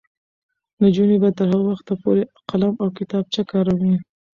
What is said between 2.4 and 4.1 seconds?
قلم او کتابچه کاروي.